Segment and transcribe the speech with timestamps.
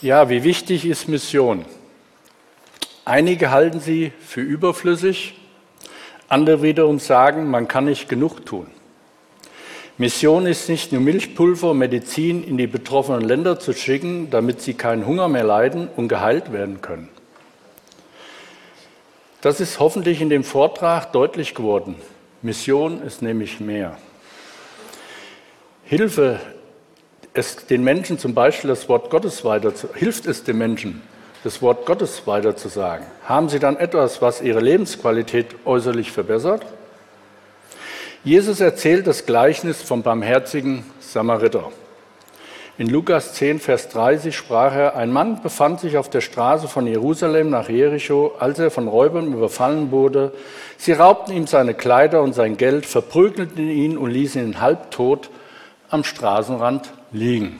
[0.00, 1.64] Ja, wie wichtig ist Mission?
[3.04, 5.34] Einige halten sie für überflüssig,
[6.28, 8.68] andere wiederum sagen, man kann nicht genug tun.
[9.96, 15.04] Mission ist nicht nur Milchpulver Medizin in die betroffenen Länder zu schicken, damit sie keinen
[15.04, 17.08] Hunger mehr leiden und geheilt werden können.
[19.40, 21.96] Das ist hoffentlich in dem Vortrag deutlich geworden.
[22.42, 23.98] Mission ist nämlich mehr.
[25.82, 26.38] Hilfe
[27.38, 31.00] es den Menschen zum Beispiel das Wort Gottes weiter zu, hilft es den Menschen,
[31.44, 33.06] das Wort Gottes weiterzusagen?
[33.24, 36.66] Haben sie dann etwas, was ihre Lebensqualität äußerlich verbessert?
[38.24, 41.70] Jesus erzählt das Gleichnis vom barmherzigen Samariter.
[42.76, 46.86] In Lukas 10, Vers 30 sprach er, ein Mann befand sich auf der Straße von
[46.86, 50.32] Jerusalem nach Jericho, als er von Räubern überfallen wurde.
[50.76, 55.30] Sie raubten ihm seine Kleider und sein Geld, verprügelten ihn und ließen ihn halbtot
[55.90, 57.58] am Straßenrand liegen.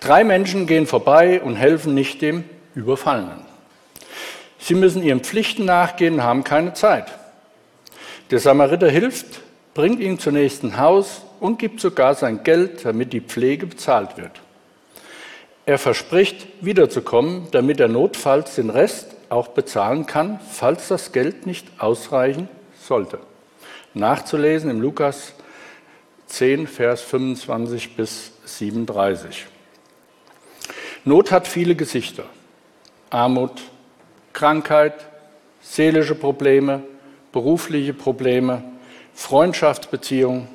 [0.00, 3.46] Drei Menschen gehen vorbei und helfen nicht dem Überfallenen.
[4.58, 7.06] Sie müssen ihren Pflichten nachgehen, haben keine Zeit.
[8.30, 9.40] Der Samariter hilft,
[9.74, 14.32] bringt ihn zum nächsten Haus und gibt sogar sein Geld, damit die Pflege bezahlt wird.
[15.66, 21.66] Er verspricht, wiederzukommen, damit er notfalls den Rest auch bezahlen kann, falls das Geld nicht
[21.78, 22.48] ausreichen
[22.80, 23.18] sollte.
[23.94, 25.34] Nachzulesen im Lukas
[26.38, 29.46] 10, Vers 25 bis 37.
[31.04, 32.26] Not hat viele Gesichter.
[33.10, 33.60] Armut,
[34.32, 34.94] Krankheit,
[35.60, 36.84] seelische Probleme,
[37.32, 38.62] berufliche Probleme,
[39.14, 40.46] Freundschaftsbeziehungen.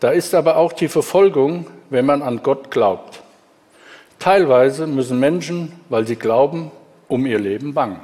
[0.00, 3.22] Da ist aber auch die Verfolgung, wenn man an Gott glaubt.
[4.18, 6.70] Teilweise müssen Menschen, weil sie glauben,
[7.06, 8.00] um ihr Leben bangen.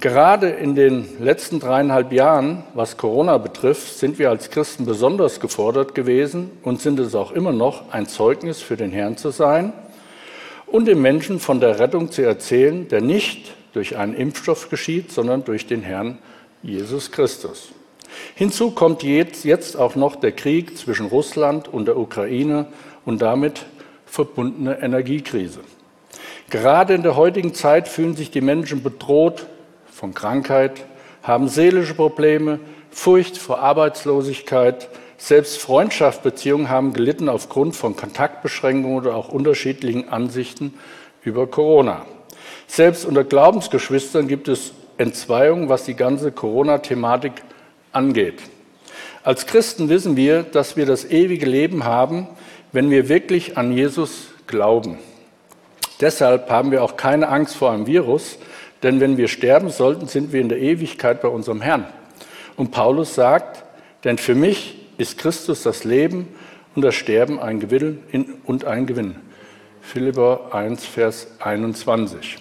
[0.00, 5.96] Gerade in den letzten dreieinhalb Jahren, was Corona betrifft, sind wir als Christen besonders gefordert
[5.96, 9.72] gewesen und sind es auch immer noch, ein Zeugnis für den Herrn zu sein
[10.66, 15.42] und den Menschen von der Rettung zu erzählen, der nicht durch einen Impfstoff geschieht, sondern
[15.42, 16.18] durch den Herrn
[16.62, 17.70] Jesus Christus.
[18.36, 22.66] Hinzu kommt jetzt auch noch der Krieg zwischen Russland und der Ukraine
[23.04, 23.66] und damit
[24.06, 25.58] verbundene Energiekrise.
[26.50, 29.48] Gerade in der heutigen Zeit fühlen sich die Menschen bedroht
[29.98, 30.84] von Krankheit,
[31.24, 32.60] haben seelische Probleme,
[32.92, 40.74] Furcht vor Arbeitslosigkeit, selbst Freundschaftsbeziehungen haben gelitten aufgrund von Kontaktbeschränkungen oder auch unterschiedlichen Ansichten
[41.24, 42.06] über Corona.
[42.68, 47.32] Selbst unter Glaubensgeschwistern gibt es Entzweiungen, was die ganze Corona-Thematik
[47.90, 48.40] angeht.
[49.24, 52.28] Als Christen wissen wir, dass wir das ewige Leben haben,
[52.70, 54.98] wenn wir wirklich an Jesus glauben.
[56.00, 58.38] Deshalb haben wir auch keine Angst vor einem Virus,
[58.82, 61.86] denn wenn wir sterben sollten, sind wir in der Ewigkeit bei unserem Herrn.
[62.56, 63.64] Und Paulus sagt,
[64.04, 66.28] denn für mich ist Christus das Leben
[66.74, 68.02] und das Sterben ein Gewinn
[68.44, 69.16] und ein Gewinn.
[69.80, 72.38] Philipper 1, Vers 21.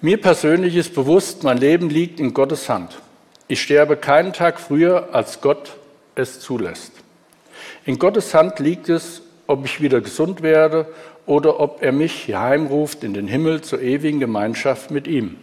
[0.00, 3.00] Mir persönlich ist bewusst, mein Leben liegt in Gottes Hand.
[3.48, 5.76] Ich sterbe keinen Tag früher, als Gott
[6.14, 6.92] es zulässt.
[7.84, 10.86] In Gottes Hand liegt es, ob ich wieder gesund werde
[11.28, 15.36] oder ob er mich hier heimruft in den Himmel zur ewigen Gemeinschaft mit ihm.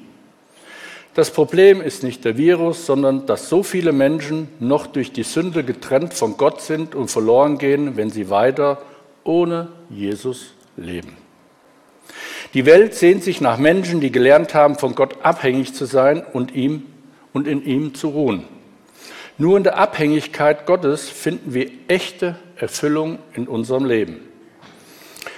[1.14, 5.64] Das Problem ist nicht der Virus, sondern dass so viele Menschen noch durch die Sünde
[5.64, 8.82] getrennt von Gott sind und verloren gehen, wenn sie weiter
[9.24, 11.16] ohne Jesus leben.
[12.54, 16.54] Die Welt sehnt sich nach Menschen, die gelernt haben, von Gott abhängig zu sein und
[16.54, 16.84] ihm
[17.32, 18.44] und in ihm zu ruhen.
[19.38, 24.35] Nur in der Abhängigkeit Gottes finden wir echte Erfüllung in unserem Leben.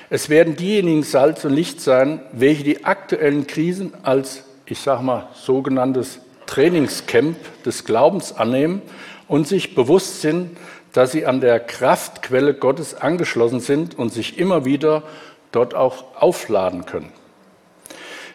[0.10, 5.28] Es werden diejenigen Salz und Licht sein, welche die aktuellen Krisen als, ich sage mal,
[5.34, 8.82] sogenanntes Trainingscamp des Glaubens annehmen
[9.28, 10.58] und sich bewusst sind,
[10.94, 15.04] dass sie an der Kraftquelle Gottes angeschlossen sind und sich immer wieder
[15.52, 17.12] dort auch aufladen können.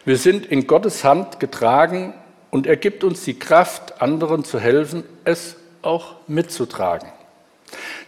[0.05, 2.13] Wir sind in Gottes Hand getragen
[2.51, 7.12] und er gibt uns die Kraft, anderen zu helfen, es auch mitzutragen.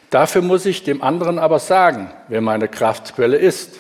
[0.09, 3.79] Dafür muss ich dem anderen aber sagen, wer meine Kraftquelle ist.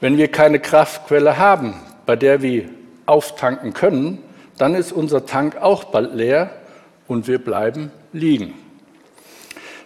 [0.00, 1.74] Wenn wir keine Kraftquelle haben,
[2.06, 2.68] bei der wir
[3.06, 4.22] auftanken können,
[4.56, 6.50] dann ist unser Tank auch bald leer
[7.06, 8.54] und wir bleiben liegen.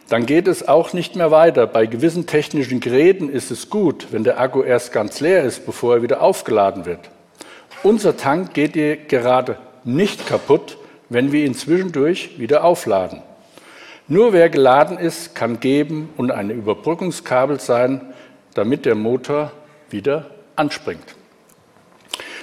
[0.08, 1.66] Dann geht es auch nicht mehr weiter.
[1.66, 5.96] Bei gewissen technischen Geräten ist es gut, wenn der Akku erst ganz leer ist, bevor
[5.96, 7.00] er wieder aufgeladen wird.
[7.82, 10.76] Unser Tank geht gerade nicht kaputt,
[11.08, 13.22] wenn wir ihn zwischendurch wieder aufladen.
[14.12, 18.12] Nur wer geladen ist, kann geben und ein Überbrückungskabel sein,
[18.52, 19.52] damit der Motor
[19.88, 21.16] wieder anspringt.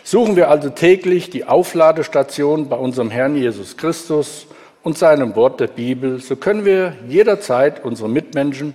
[0.03, 4.47] Suchen wir also täglich die Aufladestation bei unserem Herrn Jesus Christus
[4.81, 8.73] und seinem Wort der Bibel, so können wir jederzeit unseren Mitmenschen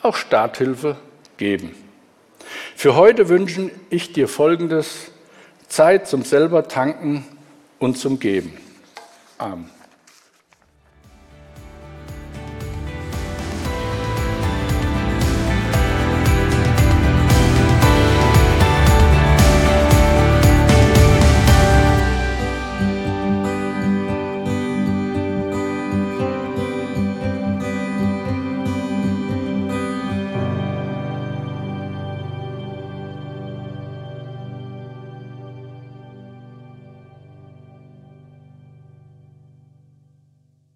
[0.00, 0.94] auch Starthilfe
[1.38, 1.74] geben.
[2.76, 5.10] Für heute wünsche ich dir Folgendes.
[5.66, 7.26] Zeit zum selber tanken
[7.80, 8.56] und zum Geben.
[9.36, 9.68] Amen.